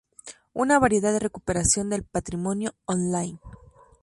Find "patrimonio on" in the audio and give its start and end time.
2.03-3.11